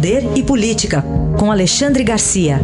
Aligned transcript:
Poder 0.00 0.22
e 0.34 0.42
Política, 0.42 1.02
com 1.38 1.52
Alexandre 1.52 2.02
Garcia. 2.02 2.56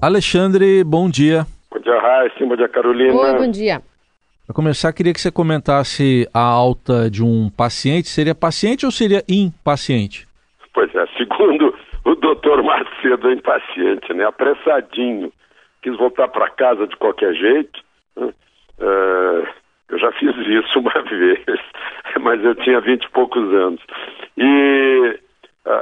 Alexandre, 0.00 0.84
bom 0.84 1.10
dia. 1.10 1.44
Bom 1.68 1.80
dia, 1.80 2.00
Raíssa. 2.00 2.46
Bom 2.46 2.54
dia, 2.54 2.68
Carolina. 2.68 3.12
Oi, 3.12 3.32
bom 3.36 3.50
dia. 3.50 3.82
Para 4.46 4.54
começar, 4.54 4.92
queria 4.92 5.12
que 5.12 5.20
você 5.20 5.32
comentasse 5.32 6.28
a 6.32 6.44
alta 6.44 7.10
de 7.10 7.24
um 7.24 7.50
paciente. 7.50 8.08
Seria 8.08 8.36
paciente 8.36 8.86
ou 8.86 8.92
seria 8.92 9.24
impaciente? 9.28 10.28
Pois 10.72 10.94
é, 10.94 11.04
segundo 11.18 11.74
o 12.06 12.14
doutor 12.14 12.62
Macedo, 12.62 13.30
é 13.30 13.32
impaciente, 13.32 14.14
né? 14.14 14.24
Apressadinho. 14.26 15.32
Quis 15.82 15.98
voltar 15.98 16.28
para 16.28 16.48
casa 16.50 16.86
de 16.86 16.94
qualquer 16.94 17.34
jeito. 17.34 17.80
Né? 18.16 18.32
Uh, 20.28 20.34
fiz 20.34 20.64
isso 20.64 20.78
uma 20.78 21.02
vez, 21.02 21.60
mas 22.20 22.44
eu 22.44 22.54
tinha 22.56 22.80
vinte 22.80 23.04
e 23.04 23.10
poucos 23.10 23.52
anos. 23.52 23.80
E 24.36 25.18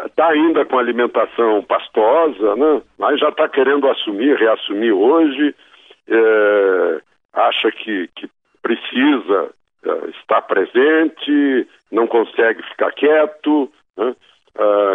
está 0.06 0.28
uh, 0.28 0.30
ainda 0.30 0.64
com 0.64 0.78
alimentação 0.78 1.62
pastosa, 1.62 2.56
né? 2.56 2.82
mas 2.98 3.18
já 3.18 3.28
está 3.28 3.48
querendo 3.48 3.88
assumir, 3.88 4.36
reassumir 4.36 4.94
hoje, 4.94 5.54
uh, 6.08 7.00
acha 7.32 7.70
que, 7.72 8.08
que 8.14 8.28
precisa 8.62 9.50
uh, 9.84 10.10
estar 10.10 10.42
presente, 10.42 11.66
não 11.90 12.06
consegue 12.06 12.62
ficar 12.62 12.92
quieto, 12.92 13.70
né? 13.96 14.14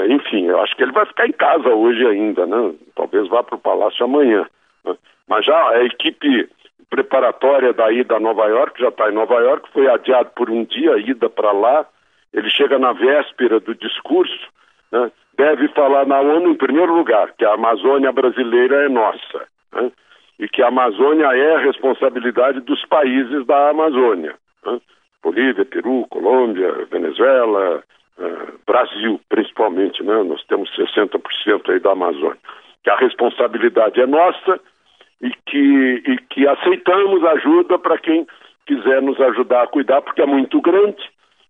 enfim, 0.10 0.46
eu 0.46 0.62
acho 0.62 0.76
que 0.76 0.84
ele 0.84 0.92
vai 0.92 1.06
ficar 1.08 1.28
em 1.28 1.32
casa 1.32 1.70
hoje 1.70 2.06
ainda, 2.06 2.46
né? 2.46 2.76
talvez 2.94 3.28
vá 3.28 3.42
para 3.42 3.56
o 3.56 3.60
palácio 3.60 4.04
amanhã. 4.06 4.46
Né? 4.84 4.96
Mas 5.28 5.46
já 5.46 5.70
a 5.70 5.84
equipe 5.84 6.48
preparatória 6.96 7.74
da 7.74 7.92
ida 7.92 8.16
a 8.16 8.20
Nova 8.22 8.46
York, 8.46 8.80
já 8.80 8.88
está 8.88 9.10
em 9.10 9.14
Nova 9.14 9.36
York, 9.36 9.70
foi 9.74 9.86
adiado 9.90 10.30
por 10.34 10.50
um 10.50 10.64
dia 10.64 10.94
a 10.94 10.98
ida 10.98 11.30
para 11.30 11.52
lá. 11.52 11.86
Ele 12.34 12.50
chega 12.50 12.80
na 12.80 12.94
véspera 12.94 13.60
do 13.60 13.76
discurso, 13.76 14.48
né? 14.94 15.12
deve 15.38 15.68
falar 15.70 16.06
na 16.08 16.22
ONU 16.22 16.52
em 16.52 16.56
primeiro 16.56 16.96
lugar, 16.96 17.34
que 17.38 17.44
a 17.44 17.54
Amazônia 17.54 18.14
brasileira 18.14 18.86
é 18.86 18.90
nossa. 18.90 19.46
Né? 19.74 19.92
E 20.40 20.48
que 20.48 20.62
a 20.62 20.70
Amazônia 20.70 21.26
é 21.26 21.56
a 21.56 21.60
responsabilidade 21.60 22.62
dos 22.62 22.86
países 22.86 23.46
da 23.46 23.72
Amazônia. 23.72 24.36
Né? 24.66 24.80
Bolívia, 25.22 25.66
Peru, 25.66 26.08
Colômbia, 26.10 26.72
Venezuela, 26.90 27.84
uh, 28.18 28.60
Brasil, 28.66 29.20
principalmente, 29.28 30.04
né? 30.04 30.24
Nós 30.24 30.44
temos 30.46 30.70
60% 30.78 31.72
aí 31.72 31.80
da 31.80 31.92
Amazônia. 31.92 32.38
Que 32.84 32.90
a 32.92 32.98
responsabilidade 32.98 34.00
é 34.00 34.06
nossa 34.06 34.60
e 35.26 35.32
que, 35.46 36.04
e 36.06 36.18
que 36.30 36.48
aceitamos 36.48 37.24
ajuda 37.24 37.80
para 37.80 37.98
quem 37.98 38.28
quiser 38.68 39.02
nos 39.02 39.20
ajudar 39.20 39.64
a 39.64 39.68
cuidar, 39.68 40.02
porque 40.02 40.22
é 40.22 40.26
muito 40.26 40.62
grande 40.62 41.02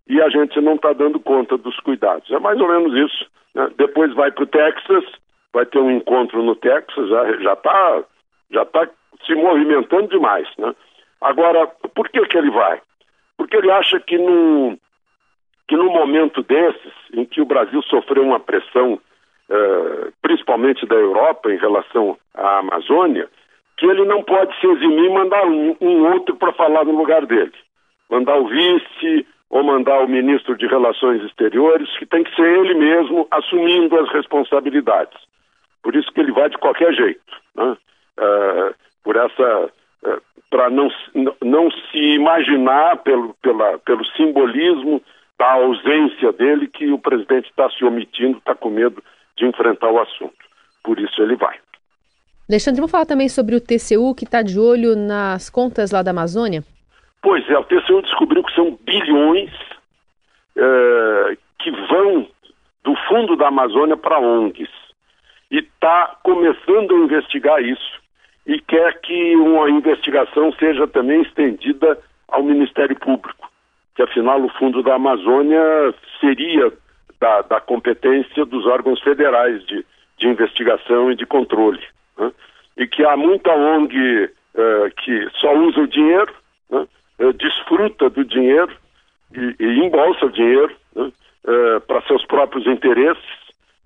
e 0.08 0.22
a 0.22 0.30
gente 0.30 0.60
não 0.62 0.76
está 0.76 0.94
dando 0.94 1.20
conta 1.20 1.58
dos 1.58 1.78
cuidados. 1.82 2.30
É 2.32 2.40
mais 2.40 2.60
ou 2.60 2.68
menos 2.68 2.94
isso. 2.94 3.26
Né? 3.54 3.70
Depois 3.78 4.14
vai 4.14 4.32
para 4.32 4.44
o 4.44 4.48
Texas, 4.48 5.04
vai 5.52 5.66
ter 5.66 5.80
um 5.80 5.92
encontro 5.92 6.42
no 6.42 6.56
Texas, 6.56 7.10
já 7.42 7.54
está 7.54 8.04
já 8.52 8.66
tá 8.66 8.88
se 9.26 9.36
movimentando 9.36 10.08
demais. 10.08 10.48
Né? 10.58 10.74
Agora, 11.20 11.68
por 11.68 12.08
que, 12.10 12.22
que 12.28 12.38
ele 12.38 12.52
vai? 12.52 12.80
Porque 13.38 13.58
ele 13.58 13.72
acha 13.72 14.00
que 14.00 14.18
num, 14.18 14.78
que 15.68 15.76
num 15.76 15.92
momento 15.92 16.44
desses, 16.44 16.94
em 17.14 17.26
que 17.26 17.42
o 17.42 17.46
Brasil 17.46 17.82
sofreu 17.84 18.24
uma 18.24 18.40
pressão, 18.40 19.02
eh, 19.50 20.12
principalmente 20.22 20.86
da 20.86 20.96
Europa 20.96 21.52
em 21.52 21.58
relação 21.58 22.18
à 22.34 22.60
Amazônia, 22.60 23.28
que 23.78 23.86
ele 23.86 24.06
não 24.06 24.24
pode 24.24 24.58
se 24.60 24.68
eximir 24.68 25.06
e 25.06 25.14
mandar 25.14 25.46
um, 25.46 25.76
um 25.82 26.14
outro 26.14 26.36
para 26.36 26.54
falar 26.54 26.86
no 26.86 26.96
lugar 26.96 27.26
dele. 27.26 27.54
Mandar 28.10 28.38
o 28.38 28.48
vice 28.48 29.28
ou 29.50 29.64
mandar 29.64 30.00
o 30.04 30.08
ministro 30.08 30.58
de 30.58 30.68
Relações 30.68 31.24
Exteriores, 31.24 31.90
que 31.98 32.06
tem 32.06 32.24
que 32.24 32.36
ser 32.36 32.46
ele 32.46 32.74
mesmo 32.74 33.28
assumindo 33.32 33.98
as 34.00 34.10
responsabilidades. 34.12 35.18
Por 35.84 35.96
isso 35.96 36.12
que 36.12 36.20
ele 36.20 36.32
vai 36.32 36.50
de 36.50 36.58
qualquer 36.58 36.94
jeito. 36.94 37.22
Né? 37.56 37.78
Uh, 38.18 38.76
por 39.04 39.16
essa. 39.16 39.72
Uh, 40.04 40.22
para 40.50 40.70
não, 40.70 40.90
não 41.44 41.70
se 41.70 41.98
imaginar 41.98 42.98
pelo, 42.98 43.34
pela, 43.42 43.78
pelo 43.80 44.06
simbolismo 44.16 45.02
da 45.38 45.52
ausência 45.52 46.32
dele 46.32 46.68
que 46.68 46.92
o 46.92 47.00
presidente 47.00 47.50
está 47.50 47.70
se 47.72 47.84
omitindo, 47.84 48.38
está 48.38 48.56
com 48.56 48.70
medo 48.70 49.04
de 49.36 49.46
enfrentar 49.46 49.90
o 49.90 50.00
assunto. 50.00 50.46
Por 50.84 51.00
isso 51.00 51.22
ele 51.22 51.36
vai. 51.36 51.58
Alexandre, 52.48 52.80
vamos 52.80 52.92
falar 52.92 53.08
também 53.08 53.28
sobre 53.28 53.56
o 53.56 53.60
TCU 53.60 54.14
que 54.14 54.24
está 54.24 54.44
de 54.44 54.60
olho 54.60 54.96
nas 54.96 55.50
contas 55.50 55.90
lá 55.90 56.04
da 56.04 56.12
Amazônia? 56.12 56.64
Pois 57.20 57.44
é, 57.50 57.58
o 57.58 57.64
TCU 57.64 58.04
descobriu 58.04 58.44
que 58.44 58.54
são 58.54 58.78
bilhões 58.86 59.50
é, 60.56 61.38
que 61.58 61.72
vão 61.72 62.28
do 62.84 62.96
fundo 63.08 63.36
da 63.36 63.48
Amazônia 63.48 63.98
para 63.98 64.20
ONGs. 64.20 64.70
E 65.50 65.58
está 65.58 66.18
começando 66.22 66.94
a 66.94 67.00
investigar 67.00 67.64
isso. 67.64 68.00
E 68.46 68.60
quer 68.60 69.02
que 69.02 69.36
uma 69.38 69.68
investigação 69.72 70.54
seja 70.54 70.88
também 70.88 71.24
estendida 71.24 71.98
ao 72.28 72.44
Ministério 72.44 72.96
Público, 72.96 73.50
que 73.96 74.04
afinal 74.04 74.40
o 74.40 74.50
fundo 74.50 74.84
da 74.84 74.94
Amazônia 74.94 75.96
seria 76.20 76.72
da, 77.20 77.42
da 77.42 77.60
competência 77.60 78.46
dos 78.46 78.68
órgãos 78.68 79.02
federais 79.02 79.66
de, 79.66 79.84
de 80.20 80.28
investigação 80.28 81.12
e 81.12 81.16
de 81.16 81.26
controle 81.26 81.82
né? 82.18 82.32
e 82.78 82.88
que 82.88 83.04
há 83.06 83.16
muita 83.16 83.54
ONG 83.54 83.96
uh, 84.26 84.92
que 84.98 85.30
só 85.40 85.56
usa 85.56 85.82
o 85.82 85.88
dinheiro, 85.88 86.34
né? 86.70 86.88
uh, 87.20 87.34
desfruta 87.34 88.10
do 88.10 88.24
dinheiro 88.24 88.72
e, 89.34 89.56
e 89.60 89.80
embolsa 89.80 90.26
o 90.26 90.32
dinheiro 90.32 90.76
né? 90.96 91.12
uh, 91.46 91.82
para 91.82 92.02
seus 92.04 92.26
próprios 92.26 92.66
interesses 92.68 93.24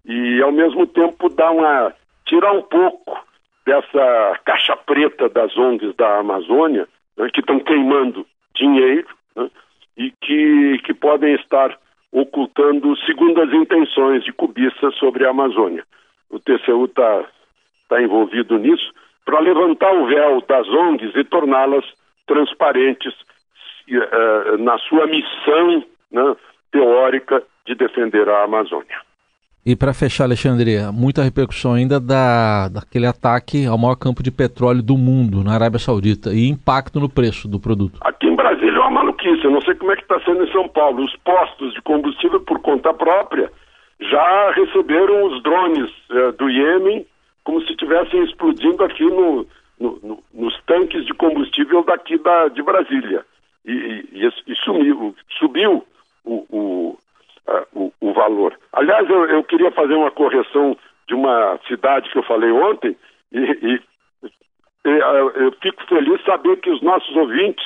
e 0.05 0.41
ao 0.41 0.51
mesmo 0.51 0.87
tempo 0.87 1.29
dá 1.29 1.51
uma 1.51 1.93
tirar 2.25 2.53
um 2.53 2.61
pouco 2.61 3.19
dessa 3.65 4.39
caixa 4.45 4.75
preta 4.75 5.29
das 5.29 5.55
ONGs 5.57 5.95
da 5.95 6.19
Amazônia 6.19 6.87
né? 7.17 7.29
que 7.33 7.41
estão 7.41 7.59
queimando 7.59 8.25
dinheiro 8.55 9.07
né? 9.35 9.49
e 9.97 10.11
que, 10.21 10.79
que 10.83 10.93
podem 10.93 11.35
estar 11.35 11.77
ocultando 12.11 12.97
segundas 13.05 13.53
intenções 13.53 14.23
de 14.23 14.33
cobiça 14.33 14.89
sobre 14.91 15.25
a 15.25 15.29
Amazônia. 15.29 15.83
O 16.29 16.39
TCU 16.39 16.85
está 16.85 17.25
está 17.89 18.01
envolvido 18.01 18.57
nisso, 18.59 18.91
para 19.25 19.39
levantar 19.39 19.91
o 19.93 20.05
véu 20.05 20.43
das 20.47 20.67
ONGs 20.67 21.15
e 21.15 21.23
torná-las 21.23 21.83
transparentes 22.27 23.13
uh, 23.89 24.57
na 24.59 24.77
sua 24.77 25.07
missão 25.07 25.83
né, 26.11 26.35
teórica 26.71 27.41
de 27.65 27.75
defender 27.75 28.29
a 28.29 28.43
Amazônia. 28.43 28.97
E 29.65 29.75
para 29.75 29.93
fechar, 29.93 30.23
Alexandre, 30.23 30.77
muita 30.93 31.21
repercussão 31.21 31.73
ainda 31.73 31.99
da, 31.99 32.69
daquele 32.69 33.05
ataque 33.05 33.65
ao 33.65 33.77
maior 33.77 33.95
campo 33.95 34.23
de 34.23 34.31
petróleo 34.31 34.81
do 34.81 34.97
mundo, 34.97 35.43
na 35.43 35.53
Arábia 35.53 35.79
Saudita, 35.79 36.29
e 36.29 36.47
impacto 36.47 36.99
no 36.99 37.09
preço 37.09 37.47
do 37.47 37.59
produto. 37.59 37.99
Aqui 38.01 38.27
em 38.27 38.35
Brasília 38.35 38.77
é 38.77 38.79
uma 38.79 38.91
maluquice, 38.91 39.43
eu 39.43 39.51
não 39.51 39.61
sei 39.61 39.75
como 39.75 39.91
é 39.91 39.95
que 39.95 40.03
está 40.03 40.19
sendo 40.21 40.43
em 40.43 40.51
São 40.51 40.67
Paulo. 40.69 41.03
Os 41.03 41.15
postos 41.17 41.73
de 41.73 41.81
combustível 41.81 42.39
por 42.39 42.59
conta 42.61 42.93
própria 42.93 43.51
já 43.99 44.51
receberam 44.51 45.25
os 45.25 45.43
drones 45.43 45.89
uh, 46.09 46.31
do 46.37 46.49
Iêmen 46.49 47.05
como 47.49 47.61
se 47.61 47.71
estivessem 47.71 48.23
explodindo 48.25 48.83
aqui 48.83 49.03
no, 49.03 49.47
no, 49.79 49.99
no, 50.03 50.23
nos 50.35 50.55
tanques 50.65 51.03
de 51.03 51.15
combustível 51.15 51.83
daqui 51.83 52.15
da, 52.19 52.47
de 52.47 52.61
Brasília. 52.61 53.25
E, 53.65 53.71
e, 53.71 54.27
e 54.45 54.55
sumiu, 54.57 55.15
subiu 55.39 55.83
o, 56.23 56.45
o, 56.51 56.97
o, 57.73 57.93
o, 57.99 58.13
valor. 58.13 58.55
Aliás, 58.71 59.09
eu, 59.09 59.25
eu, 59.25 59.43
queria 59.43 59.71
fazer 59.71 59.95
uma 59.95 60.11
correção 60.11 60.77
de 61.07 61.15
uma 61.15 61.59
cidade 61.67 62.11
que 62.11 62.19
eu 62.19 62.23
falei 62.23 62.51
ontem, 62.51 62.95
e, 63.31 63.39
e 63.39 63.81
eu 64.85 65.51
fico 65.59 65.83
feliz 65.87 66.23
saber 66.25 66.57
que 66.57 66.69
os 66.69 66.83
nossos 66.83 67.15
ouvintes 67.15 67.65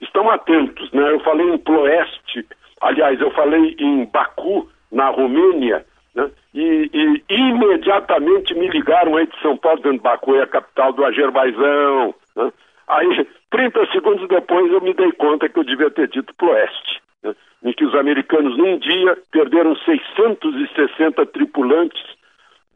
estão 0.00 0.30
atentos. 0.30 0.92
Né? 0.92 1.10
Eu 1.10 1.18
falei 1.20 1.48
em 1.50 1.58
Ploeste, 1.58 2.46
aliás, 2.80 3.20
eu 3.20 3.32
falei 3.32 3.74
em 3.80 4.04
Baku, 4.04 4.70
na 4.92 5.08
Romênia, 5.08 5.84
né? 6.14 6.30
E, 6.54 6.90
e, 6.92 7.34
imediatamente 7.34 8.54
me 8.54 8.68
ligaram 8.68 9.16
aí 9.16 9.26
de 9.26 9.40
São 9.40 9.56
Paulo, 9.56 9.80
dentro 9.80 10.36
é 10.36 10.42
a 10.42 10.46
capital 10.46 10.92
do 10.92 11.04
Azerbaijan. 11.04 12.14
Né? 12.36 12.52
Aí, 12.86 13.28
30 13.50 13.86
segundos 13.92 14.28
depois, 14.28 14.70
eu 14.72 14.80
me 14.80 14.94
dei 14.94 15.10
conta 15.12 15.48
que 15.48 15.58
eu 15.58 15.64
devia 15.64 15.90
ter 15.90 16.08
dito 16.08 16.32
pro 16.34 16.50
oeste, 16.50 17.02
né? 17.22 17.34
em 17.64 17.72
que 17.72 17.84
os 17.84 17.94
americanos, 17.94 18.56
num 18.56 18.78
dia, 18.78 19.18
perderam 19.32 19.74
660 19.76 21.26
tripulantes 21.26 22.02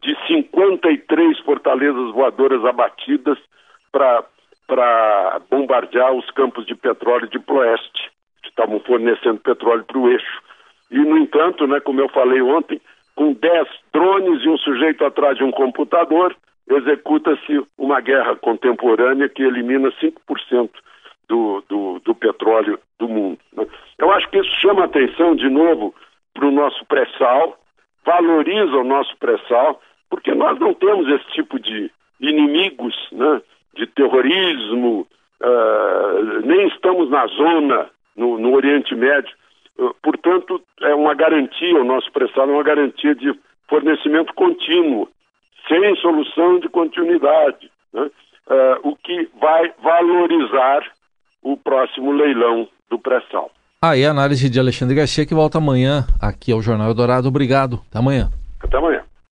de 0.02 0.16
53 0.26 1.38
fortalezas 1.40 2.12
voadoras 2.12 2.64
abatidas 2.64 3.38
para 3.92 5.40
bombardear 5.50 6.12
os 6.12 6.28
campos 6.32 6.66
de 6.66 6.74
petróleo 6.74 7.28
de 7.28 7.38
Ploeste, 7.38 8.10
que 8.42 8.48
estavam 8.48 8.80
fornecendo 8.80 9.40
petróleo 9.40 9.84
para 9.84 9.98
o 9.98 10.08
eixo. 10.08 10.42
E, 10.90 10.98
no 10.98 11.18
entanto, 11.18 11.66
né, 11.66 11.80
como 11.80 12.00
eu 12.00 12.08
falei 12.08 12.40
ontem, 12.40 12.80
com 13.18 13.32
10 13.32 13.68
drones 13.92 14.44
e 14.44 14.48
um 14.48 14.56
sujeito 14.58 15.04
atrás 15.04 15.36
de 15.36 15.42
um 15.42 15.50
computador, 15.50 16.36
executa-se 16.70 17.60
uma 17.76 18.00
guerra 18.00 18.36
contemporânea 18.36 19.28
que 19.28 19.42
elimina 19.42 19.90
5% 20.00 20.70
do, 21.28 21.64
do, 21.68 21.98
do 21.98 22.14
petróleo 22.14 22.78
do 22.96 23.08
mundo. 23.08 23.40
Né? 23.52 23.66
Eu 23.98 24.12
acho 24.12 24.30
que 24.30 24.38
isso 24.38 24.60
chama 24.60 24.84
atenção 24.84 25.34
de 25.34 25.48
novo 25.48 25.92
para 26.32 26.46
o 26.46 26.52
nosso 26.52 26.86
pré-sal, 26.86 27.58
valoriza 28.06 28.76
o 28.76 28.84
nosso 28.84 29.16
pré-sal, 29.18 29.82
porque 30.08 30.32
nós 30.32 30.56
não 30.60 30.72
temos 30.72 31.08
esse 31.08 31.28
tipo 31.32 31.58
de 31.58 31.90
inimigos 32.20 32.94
né, 33.10 33.42
de 33.74 33.88
terrorismo, 33.88 35.08
uh, 35.42 36.46
nem 36.46 36.68
estamos 36.68 37.10
na 37.10 37.26
zona, 37.26 37.90
no, 38.16 38.38
no 38.38 38.54
Oriente 38.54 38.94
Médio. 38.94 39.34
Uh, 39.78 39.94
portanto, 40.02 40.60
é 40.82 40.94
uma 40.94 41.14
garantia, 41.14 41.80
o 41.80 41.84
nosso 41.84 42.10
pré-sal 42.12 42.48
é 42.48 42.52
uma 42.52 42.62
garantia 42.62 43.14
de 43.14 43.32
fornecimento 43.68 44.34
contínuo, 44.34 45.08
sem 45.68 45.96
solução 45.96 46.58
de 46.58 46.68
continuidade, 46.68 47.70
né? 47.92 48.02
uh, 48.02 48.88
o 48.88 48.96
que 48.96 49.28
vai 49.40 49.72
valorizar 49.82 50.82
o 51.42 51.56
próximo 51.56 52.12
leilão 52.12 52.68
do 52.90 52.98
pré-sal. 52.98 53.50
Aí 53.80 54.04
ah, 54.04 54.08
a 54.08 54.10
análise 54.10 54.50
de 54.50 54.58
Alexandre 54.58 54.96
Garcia 54.96 55.24
que 55.24 55.34
volta 55.34 55.58
amanhã 55.58 56.04
aqui 56.20 56.50
ao 56.50 56.60
Jornal 56.60 56.88
Eldorado. 56.88 57.28
Obrigado. 57.28 57.80
Até 57.88 57.98
amanhã. 57.98 58.28